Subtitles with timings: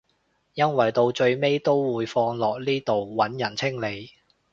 [0.55, 4.09] 因為到最尾都會放落呢度揾人清理